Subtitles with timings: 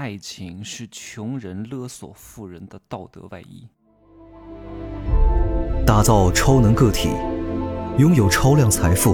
[0.00, 3.68] 爱情是穷人勒索富人的道德外衣。
[5.86, 7.10] 打造超能个体，
[7.98, 9.12] 拥有超量财富，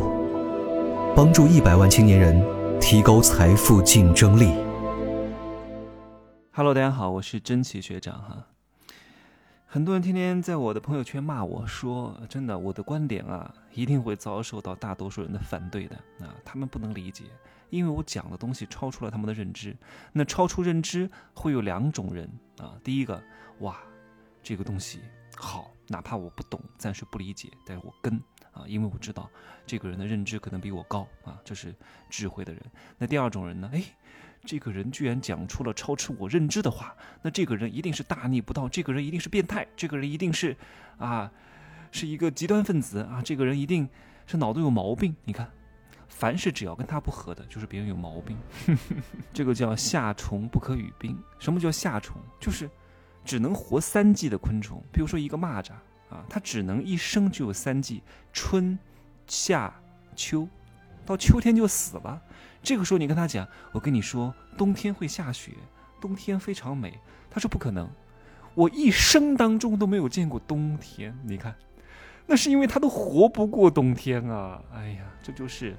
[1.17, 2.41] 帮助一百万青年人
[2.81, 4.55] 提高财富竞争力。
[6.53, 8.47] Hello，大家好，我是真奇学长哈。
[9.67, 17.25] 很多人天天在我的朋友圈骂我说：“真的，我的观点啊，一定会遭受到大多数人的反对的啊，他们不能理解。”
[17.77, 19.77] 因为我讲的东西超出了他们的认知，
[20.13, 22.75] 那超出认知会有两种人啊。
[22.83, 23.23] 第一个，
[23.61, 23.77] 哇，
[24.43, 25.01] 这个东西
[25.37, 28.15] 好，哪怕我不懂，暂时不理解，但是我跟
[28.53, 29.31] 啊，因为我知道
[29.67, 31.75] 这个人的认知可能比我高啊，这是
[32.09, 32.63] 智慧的人。
[32.97, 33.71] 那第二种人呢？
[33.73, 33.83] 哎，
[34.45, 40.57] 这个人居然讲出了超出我认知的话，那这个人一定是大逆不道，这个人一定是变态，这个人一定是
[40.99, 41.31] 啊，
[41.93, 43.89] 是一个极端分子啊，这个人一定
[44.27, 45.15] 是脑子有毛病。
[45.25, 45.51] 你看。
[46.09, 48.37] 凡是只要跟他不合的，就是别人有毛病。
[49.33, 51.17] 这个叫夏虫不可语冰。
[51.39, 52.17] 什么叫夏虫？
[52.41, 52.71] 就是
[53.25, 54.83] 只能活三季的昆虫。
[54.93, 55.73] 比如说一个蚂蚱
[56.09, 58.79] 啊，它只能一生就有三季：春、
[59.27, 59.75] 夏、
[60.15, 60.49] 秋，
[61.05, 62.23] 到秋天就死了。
[62.63, 65.53] 这个时候你跟他讲，我跟你说，冬天会下雪，
[66.01, 66.99] 冬天非常美。
[67.31, 67.89] 他说不可能，
[68.55, 71.17] 我一生当中都没有见过冬天。
[71.23, 71.55] 你看，
[72.27, 74.63] 那是因为他都活不过冬天啊！
[74.73, 75.75] 哎呀，这就是。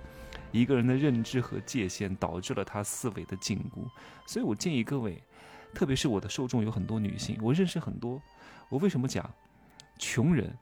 [0.54, 3.86] 一个人的认知和界限导致了他思维的禁锢，
[4.26, 5.22] 所以我建议各位，
[5.74, 8.20] 特别是我的受众有很多女性，我认识很多。
[8.70, 9.30] 我为什么讲，
[10.00, 10.58] 穷人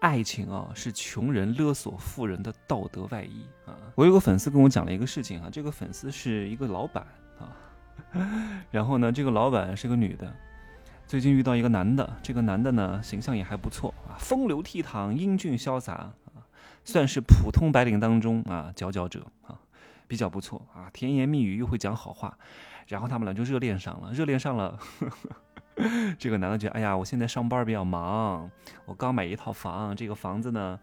[0.00, 3.78] 爱情啊是穷人勒索富人的道德外衣啊？
[3.94, 7.06] 我有个粉丝跟我讲了一个事情啊，这个粉丝是一个老板
[7.38, 7.54] 啊，
[8.72, 10.34] 然后呢，这个老板是个女的，
[11.08, 16.12] 最近遇到一个男的，这个男的呢形象也还不错啊，风流倜傥，英俊潇洒。
[16.84, 19.58] 算是普通白领当中啊佼佼者啊，
[20.06, 22.36] 比较不错啊，甜言蜜语又会讲好话，
[22.86, 24.78] 然后他们俩就热恋上了，热恋上了。
[26.18, 28.50] 这个男的觉得，哎呀，我现在上班比较忙，
[28.84, 30.78] 我刚买一套房，这个房子呢。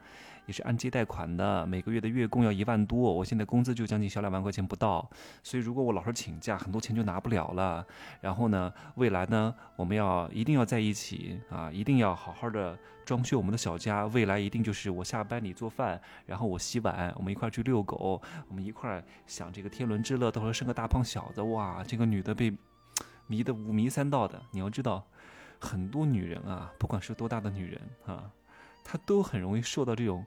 [0.47, 5.09] 也是按揭贷款的，每个月的月供要一万多，我现在工资就将近小两万块钱不到，
[5.41, 7.83] 所以如果我老是请假，很多钱就拿不了了。
[8.21, 14.05] 然后呢，未来呢，我们要一定要在一起啊，一定要好好的装修我们的小家。
[14.05, 22.55] 未来一定就是我下班你做饭，然后我洗碗，我们一块去遛狗，我们一块享这个天伦之乐，到时候生个大胖小子，哇，这个女的被
[23.27, 24.41] 迷得五迷三道的。
[24.51, 25.05] 你要知道，
[25.59, 28.31] 很多女人啊，不管是多大的女人啊。
[28.83, 30.23] 她都很容易受到这种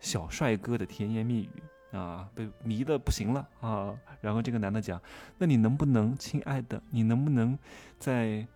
[0.00, 3.94] 小帅哥的甜言蜜语啊，被迷的不行了啊。
[4.22, 4.98] 然后这个男的讲
[5.36, 7.58] ：“那你能不能，亲爱的，你能不能
[7.98, 8.46] 在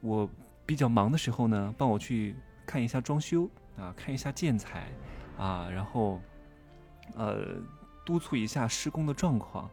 [0.00, 0.26] 我
[0.64, 4.88] 比较忙的时候呢，帮我去看一下装修啊，看一下建材
[5.36, 6.20] 啊，然后
[7.14, 7.56] 呃
[8.04, 9.70] 督促一下施工的状况，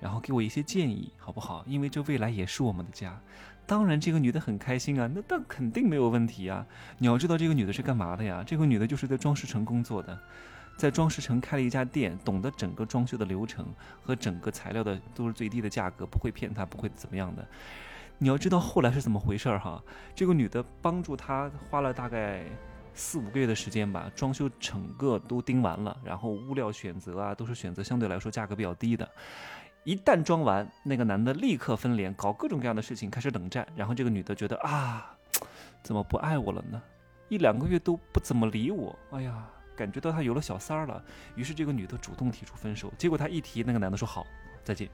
[0.00, 1.64] 然后给我一些建议，好不好？
[1.66, 3.18] 因为这未来也是我们的家。”
[3.66, 6.66] 当然，这个女的很开心啊，那但肯定没有问题啊。
[6.98, 8.44] 你要知道，这个女的是干嘛的呀？
[8.46, 10.20] 这个女的就是在装饰城工作的，
[10.76, 13.66] 在装饰城开了一家店，懂得整个装修的流程
[14.02, 17.46] 和整个材料的都是最低的价格，不会骗她，不会怎么样的。
[18.18, 19.82] 你要知道后来是怎么回事儿哈？
[20.14, 22.44] 这个女的帮助他花了大概
[22.92, 29.08] 四五个月的时间吧，装修整个都盯完了，然后物料选择啊都是选择相对来说价格比较低的。
[29.84, 33.66] 一旦装完，那个男的立刻分脸，搞各种各样的事情，开始冷战。
[33.76, 35.14] 然后这个女的觉得啊，
[35.82, 36.82] 怎么不爱我了呢？
[37.28, 39.46] 一两个月都不怎么理我，哎呀，
[39.76, 41.02] 感觉到他有了小三儿了。
[41.36, 42.90] 于是这个女的主动提出分手。
[42.96, 44.26] 结果她一提，那个男的说好，
[44.62, 44.88] 再见。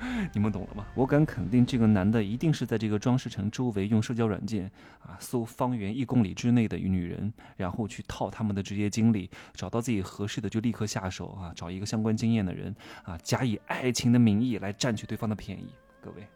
[0.32, 0.86] 你们懂了吗？
[0.94, 4.70] 我敢肯定，这个男的一定是在这个装饰城周围用社交软件
[5.00, 15.68] 啊搜方圆一公里之内的女人，然后去套他们的职业经历，找到自己合适的就立刻下手啊，找一个相关经验的人啊，假以爱情的名义来占取对方的便宜。
[16.00, 16.26] 各位，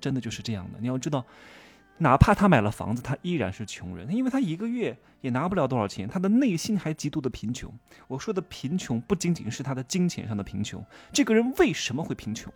[0.00, 0.78] 真的就是这样的。
[0.80, 1.24] 你要知道，
[1.98, 7.72] 哪怕他买了房子，他依然是穷人，因为他一个月也拿不了多少钱，他的内心还极度的贫穷。
[8.08, 12.52] 我说的贫穷不仅仅是他的金钱上的贫穷，这个人为什么会贫穷？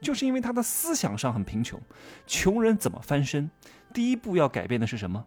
[0.00, 1.80] 就是因为他的思想上很贫穷，
[2.26, 3.50] 穷人怎么翻身？
[3.94, 5.26] 第一步要改变的是什么？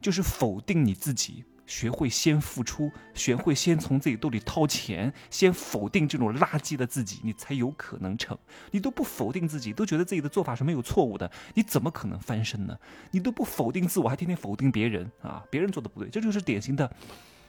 [0.00, 8.36] 就是否定你自己，学会先付出，学会先从自己兜里掏钱，先否定这种垃圾的自己，你才有可能成。
[8.70, 12.76] 你都不否定自己，都觉得自己的做法是没有错误的，你怎么可能翻身呢？
[13.10, 15.44] 你都不否定自我，还天天否定别人啊！
[15.50, 16.86] 别人做的不对，这就是典型的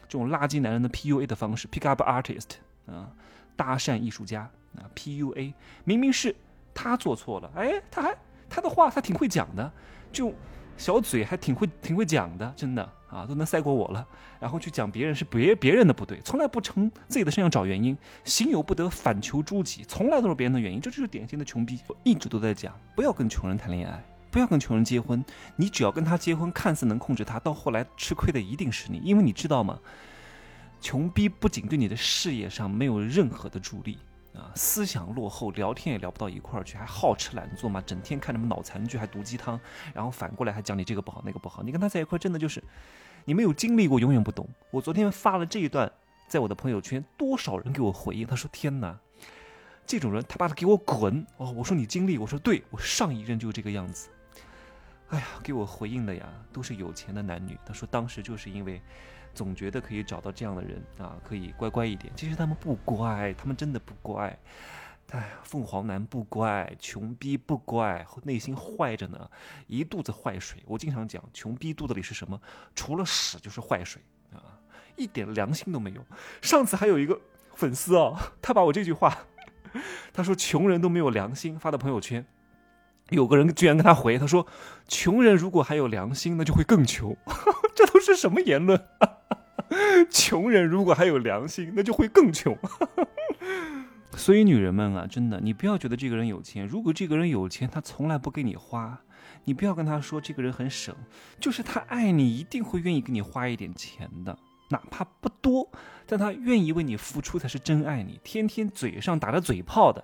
[0.08, 2.52] 这种垃圾男人的 PUA 的方式，Pick up artist
[2.86, 3.12] 啊，
[3.56, 5.54] 搭讪艺术家啊，PUA
[5.84, 6.36] 明明是。
[6.74, 8.18] 他做错了，哎，他还
[8.50, 9.72] 他的话他挺会讲的，
[10.12, 10.34] 就
[10.78, 14.06] 小嘴还挺会挺会讲的，真的啊，都能赛过我了，
[14.40, 21.80] 然后去讲别人是别别人的不对，从来不从自己的身上找原因，行有不得反求诸己，从来都是别人的原因，这就是典型的穷逼。
[21.88, 25.24] 我一直都在讲，不要跟穷人谈恋爱，不要跟穷人结婚，
[25.56, 29.78] 你只要跟他结婚，看似能控制他，到后来吃亏的一定是你，因为你知道吗？
[30.80, 34.00] 穷逼不仅对你的事业上没有任何的助力。
[34.34, 39.60] 啊，思想落后，聊天也聊不到一块儿去，还好吃懒做嘛，整天看什么脑残剧，还毒鸡汤，
[39.94, 41.62] 然后反过来还讲你这个不好那个不好。
[41.62, 42.64] 你跟他在一块儿，真的就是，
[43.26, 44.48] 你没有经历过，永远不懂。
[44.70, 45.92] 我昨天发了这一段
[46.28, 48.26] 在我的朋友圈，多少人给我回应？
[48.26, 48.98] 他说：“天哪，
[49.86, 54.10] 这种人，他把他给我滚！”哦，我说你经历，我说对，我上一任就是这个样子。
[55.10, 57.58] 哎呀，给我回应的呀，都是有钱的男女。
[57.66, 58.82] 他说当时就是因为。
[59.34, 62.12] 总觉得可以找到这样的人啊，可以乖乖一点。
[62.16, 64.38] 其实他们不乖，他们真的不乖。
[65.12, 69.30] 哎，凤凰男不乖，穷逼不乖，内心坏着呢，
[69.68, 70.64] 一肚子坏水。
[70.66, 72.40] 我经常讲，穷逼肚子里是什么？
[72.76, 74.02] 除了屎就是坏水
[74.34, 74.40] 啊，
[74.96, 76.06] 一点良心都没有。
[76.42, 77.20] 上次还有一个
[77.56, 79.26] 粉丝啊，他把我这句话，
[80.14, 82.26] 他说穷人都没有良心，发到朋友圈。
[83.10, 84.48] 有个人居然跟他回，他说
[84.88, 87.14] ：“穷人如果还有良心，那就会更穷。”
[87.76, 88.88] 这都是什么言论？
[90.12, 92.58] 穷人如果还有良心，那就会更穷。
[94.18, 96.68] 所以女人们啊，真的，你不要觉得这个人有钱。
[96.68, 99.00] 如果这个人有钱，他从来不给你花，
[99.46, 100.94] 你不要跟他说这个人很省，
[101.40, 104.38] 就是他爱你，一定会愿意给你花一点钱的，
[104.70, 105.72] 哪怕不多，
[106.06, 108.20] 但他愿意为你付出才是真爱你。
[108.22, 110.04] 天天嘴上打着嘴炮的，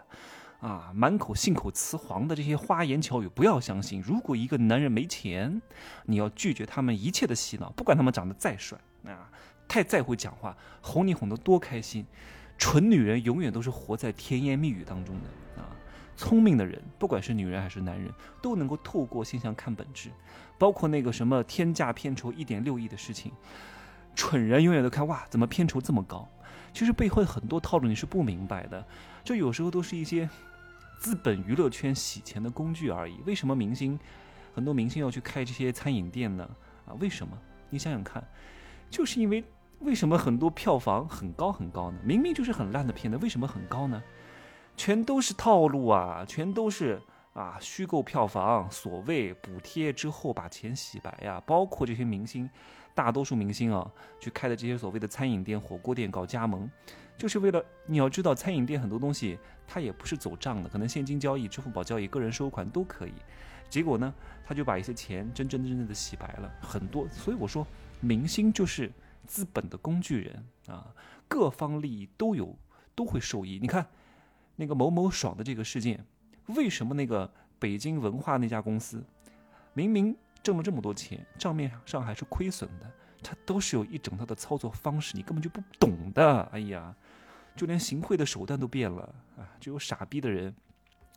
[0.62, 4.02] 啊，满口信口雌黄的这些花言巧语，不要相信。
[4.02, 5.62] 如果一个男人没钱，
[6.06, 9.30] 你要拒绝他们一切的洗脑，不管他们长得再帅啊。
[9.68, 12.06] 太在乎讲话，哄你哄得多开心。
[12.60, 15.70] 蠢女人永远都是活在甜言蜜语当中的啊！
[16.16, 18.12] 聪明的人，不管是女人还是男人，
[18.42, 20.10] 都能够透过现象看本质。
[20.58, 23.32] 包括那个什么天价片酬一点六亿的事情，
[24.16, 26.28] 蠢人永远都看哇，怎么片酬这么高？
[26.74, 28.84] 其实背后很多套路你是不明白的。
[29.24, 30.28] 这有时候都是一些
[30.98, 33.18] 资本娱乐圈洗钱的工具而已。
[33.28, 34.00] 为什么明星
[34.56, 36.50] 很多明星要去开这些餐饮店呢？
[36.88, 37.38] 啊，为什么？
[37.70, 38.28] 你想想看，
[38.90, 39.44] 就是因为。
[39.80, 42.00] 为什么很多票房很高很高呢？
[42.04, 44.02] 明明就是很烂的片子，为什么很高呢？
[44.76, 47.02] 全都是套路啊，全都是
[47.34, 51.42] 啊虚构票房，所谓补贴之后把钱洗白呀。
[51.46, 52.50] 包括这些明星，
[52.94, 53.90] 大多数明星啊
[54.20, 56.70] 去开的这些所谓的餐饮店、火锅店搞加盟，
[57.18, 59.38] 就是为了你要知道，餐饮店很多东西
[59.68, 63.14] 它也不是走账的，可能现金交易、支付宝交易、个人收款都可以。
[63.70, 64.14] 结果呢，
[64.46, 67.08] 他就把一些钱真真正正的洗白了很多。
[67.10, 67.66] 所以我说，
[68.02, 68.92] 明星就是。
[69.28, 70.96] 资本的工具人啊，
[71.28, 72.58] 各方利益都有，
[72.96, 73.60] 都会受益。
[73.62, 73.86] 你看，
[74.56, 76.04] 那个某某爽的这个事件，
[76.48, 77.30] 为什么那个
[77.60, 79.04] 北京文化那家公司，
[79.74, 82.92] 明明挣了这么多钱，账面上还是亏损的？
[83.22, 86.42] 它都是有一整套的操作方式，你根本就不懂的。
[86.54, 86.96] 哎呀，
[87.56, 89.44] 就连行贿的手段都变了啊！
[89.60, 90.56] 只有傻逼的人。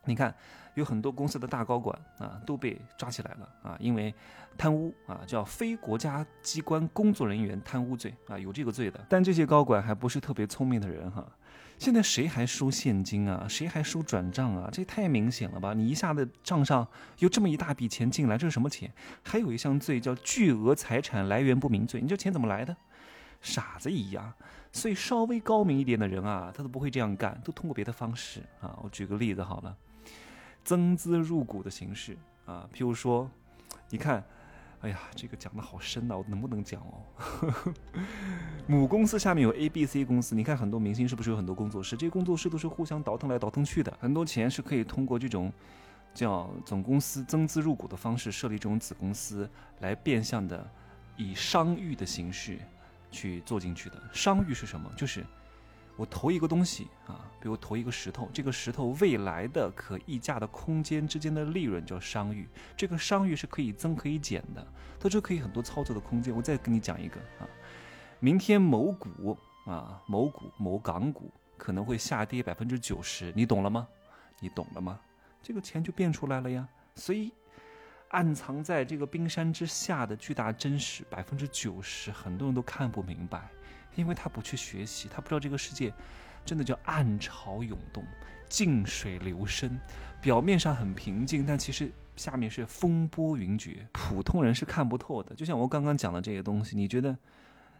[0.04, 0.34] 你看，
[0.74, 4.14] 有很多公司的大高管啊都被抓起来了啊，因为
[4.56, 8.98] 贪污啊，叫非国家机关工作人员贪污罪啊，有这个罪的。
[9.08, 11.26] 但这些高管还不是特别聪明的人哈。
[11.78, 13.46] 现在谁还收现金啊？
[13.48, 14.68] 谁还收转账啊？
[14.70, 15.72] 这太明显了吧？
[15.72, 16.86] 你一下子账上
[17.18, 18.92] 有这么一大笔钱进来，这是什么钱？
[19.22, 22.00] 还有一项罪叫巨额财产来源不明罪。
[22.00, 22.76] 你这钱怎么来的？
[23.40, 24.32] 傻子一样。
[24.72, 28.78] 所以稍微高明一点的人啊，他都不会这样干，都通过别的方式啊。
[28.82, 29.76] 我举个例子好了。
[30.70, 33.28] 增资入股的形式啊，譬如说，
[33.88, 34.24] 你看，
[34.82, 37.74] 哎呀，这个讲的好深呐，我能不能讲哦？
[38.68, 41.96] 母公司下面有 A、B、C 公司，你看很多明星是不是有很多工作室？
[41.96, 45.52] 这些工作室都是互相倒腾来倒腾去的，很多钱是可以通过这种
[46.14, 49.50] 叫总公司增资入股的方式设立这种子公司，
[49.80, 50.64] 来变相的
[51.16, 52.60] 以商誉的形式
[53.10, 54.00] 去做进去的。
[54.12, 54.88] 商誉是什么？
[54.96, 55.26] 就是。
[56.00, 64.66] 我投一个东西啊，比如投一个石头，这个石头未来的可溢价的空间之间的利润叫商誉，这个商誉是可以增可以减的，
[64.98, 66.34] 它就可以很多操作的空间。
[66.34, 67.44] 我再跟你讲一个啊，
[68.18, 73.86] 明天某股啊某股某港股可能会下跌百分之九十，你懂了吗？
[74.38, 74.98] 你懂了吗？
[75.42, 76.66] 这个钱就变出来了呀。
[76.94, 77.30] 所以
[78.08, 83.50] 暗藏在这个冰山之下的巨大真实百分之九十，很多人都看不明白。
[83.94, 85.92] 因为他不去学习，他不知道这个世界
[86.44, 88.04] 真的叫暗潮涌动、
[88.48, 89.78] 静水流深。
[90.20, 95.34] 表面上很平静，但其实下面是风波云谲，普通人是看不透的。
[95.34, 97.16] 就像我刚刚讲的这些东西，你觉得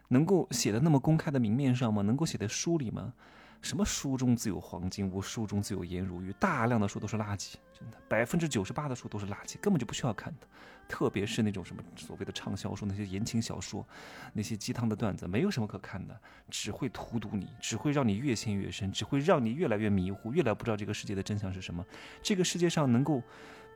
[0.07, 2.01] 能够写的那么公开的明面上吗？
[2.01, 3.13] 能够写在书里吗？
[3.61, 10.47] 什么书中自有黄金屋，书中自有颜如玉，大量的书都是垃圾，真的，百分之九十八的书都是垃圾，根本就不需要看的。
[10.87, 13.87] 特别是那种什么所谓的畅销书，那些言情小说，
[14.33, 21.85] 那些鸡汤的段子，没有什么可看的，只会荼毒你，只会让你越陷越深，只会让你越来越迷糊，越来不知道这个世界的真相是什么。
[22.21, 23.21] 这个世界上能够。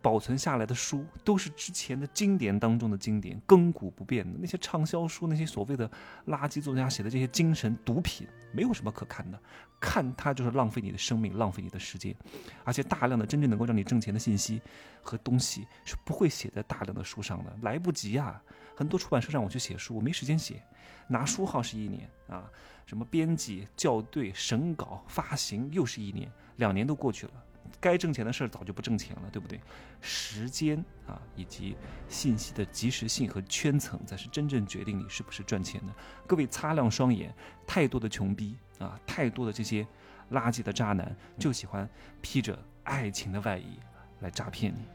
[0.06, 5.90] 保存下来的书都是之前的经典当中的经典，亘古不变的那些畅销书，那些所谓的
[6.28, 9.42] 垃圾作家写的这些精神毒品，没有什么可看的，
[9.80, 12.16] 看它就是浪费你的生命，浪费你的时间，
[12.64, 14.62] 而且大量的真正能够让你挣钱的信息
[15.02, 18.40] 和东西是不会写在大量的书上的，来不及啊！
[18.76, 20.62] 很多出版社让我去写书，我没时间写，
[21.08, 22.48] 拿书号是一年啊，
[22.86, 27.34] 什么编辑、校对、审稿、发行又是一年，两年都过去了。
[27.80, 29.60] 该挣钱的事儿早就不挣钱了，对不对？
[30.02, 31.76] 时间啊，以及
[32.08, 35.94] 信息的及时性和圈层，才是真正决定你是不是赚钱的。
[36.26, 37.34] 各位擦亮双眼，
[37.68, 39.86] 太多的穷逼啊，太多的这些
[40.32, 41.88] 垃圾的渣男，就喜欢
[42.22, 43.80] 披着爱情的外衣
[44.22, 44.86] 来诈骗你。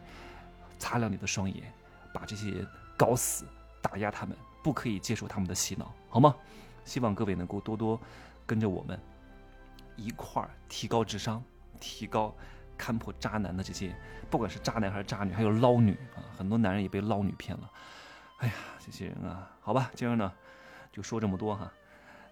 [0.79, 1.73] 擦亮你的双眼，
[2.13, 3.45] 把这些人搞死，
[3.83, 6.35] 打压他们，不可以接受他们的洗脑，好吗？
[6.85, 8.01] 希望各位能够多多
[8.47, 8.99] 跟着我们
[9.97, 11.43] 一块儿提高智商，
[11.79, 12.35] 提高。
[12.81, 13.95] 看破渣男的这些，
[14.31, 17.71] 不管是渣男还是渣女，还有捞女啊，很多男人也被捞女骗了。
[18.39, 20.33] 哎呀，这些人啊，好吧，今儿呢
[20.91, 21.71] 就说这么多哈。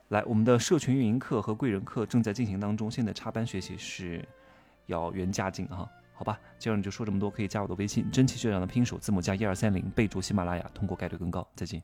[0.09, 4.26] 来，我们的社群运营课和贵人课正在进行当中，现在插班学习是
[4.87, 5.87] 要原价进哈。
[6.14, 11.47] 好吧，今儿你就说这么多，可以加我的微信，真奇学长的拼手字母加一二三零，备注喜马拉雅，通过概率更高。
[11.55, 11.83] 再见。